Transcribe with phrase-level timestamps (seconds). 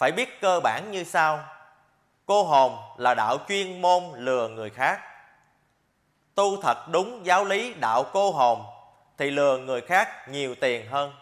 [0.00, 1.44] phải biết cơ bản như sau.
[2.26, 5.00] Cô hồn là đạo chuyên môn lừa người khác.
[6.34, 8.64] Tu thật đúng giáo lý đạo cô hồn,
[9.18, 11.12] thì lừa người khác nhiều tiền hơn.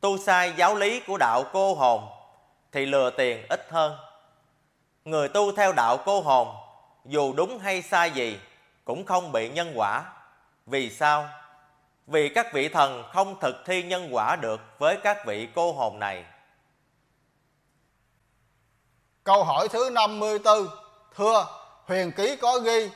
[0.00, 2.08] Tu sai giáo lý của đạo cô hồn,
[2.72, 3.96] thì lừa tiền ít hơn.
[5.04, 6.56] Người tu theo đạo cô hồn,
[7.04, 8.38] dù đúng hay sai gì,
[8.84, 10.04] cũng không bị nhân quả.
[10.66, 11.28] Vì sao?
[12.06, 15.98] Vì các vị thần không thực thi nhân quả được với các vị cô hồn
[15.98, 16.24] này.
[19.28, 20.68] Câu hỏi thứ 54
[21.16, 21.46] Thưa,
[21.86, 22.90] huyền ký có ghi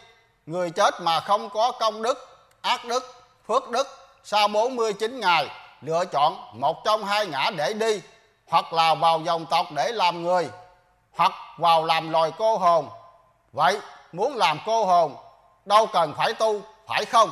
[0.47, 2.29] Người chết mà không có công đức,
[2.61, 3.15] ác đức,
[3.47, 3.87] phước đức
[4.25, 5.49] Sau 49 ngày
[5.81, 8.01] lựa chọn một trong hai ngã để đi
[8.49, 10.51] Hoặc là vào dòng tộc để làm người
[11.13, 12.89] Hoặc vào làm loài cô hồn
[13.53, 13.81] Vậy
[14.13, 15.17] muốn làm cô hồn
[15.65, 17.31] đâu cần phải tu, phải không?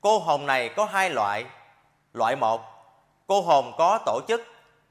[0.00, 1.44] Cô hồn này có hai loại.
[2.12, 2.60] Loại một,
[3.26, 4.40] cô hồn có tổ chức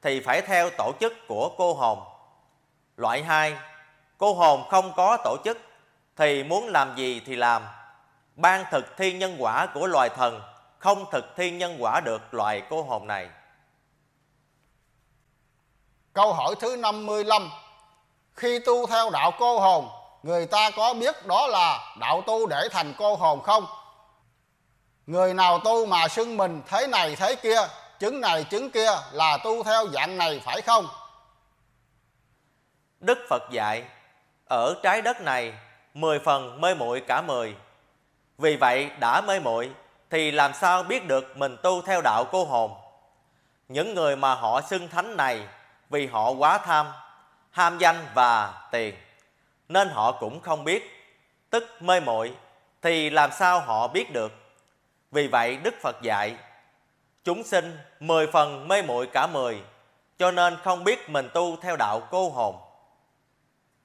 [0.02, 2.00] thì phải theo tổ chức của cô hồn.
[3.00, 3.56] Loại hai,
[4.18, 5.58] cô hồn không có tổ chức
[6.16, 7.64] thì muốn làm gì thì làm.
[8.36, 10.42] Ban thực thi nhân quả của loài thần
[10.80, 13.30] không thực thi nhân quả được loài cô hồn này.
[16.14, 17.50] Câu hỏi thứ 55
[18.34, 19.90] Khi tu theo đạo cô hồn
[20.24, 23.66] Người ta có biết đó là đạo tu để thành cô hồn không?
[25.08, 27.60] Người nào tu mà xưng mình thế này thế kia
[28.00, 30.88] Chứng này chứng kia là tu theo dạng này phải không?
[33.00, 33.84] Đức Phật dạy,
[34.46, 35.54] Ở trái đất này,
[35.94, 37.56] Mười phần mê muội cả mười.
[38.38, 39.72] Vì vậy đã mê muội,
[40.10, 42.72] Thì làm sao biết được mình tu theo đạo cô hồn?
[43.68, 45.48] Những người mà họ xưng thánh này,
[45.90, 46.88] Vì họ quá tham,
[47.52, 48.96] Ham danh và tiền,
[49.70, 51.12] Nên họ cũng không biết.
[51.50, 52.36] Tức mê muội,
[52.82, 54.32] Thì làm sao họ biết được?
[55.12, 56.36] Vì vậy Đức Phật dạy,
[57.24, 59.62] Chúng sinh mười phần mê muội cả mười,
[60.18, 62.69] Cho nên không biết mình tu theo đạo cô hồn.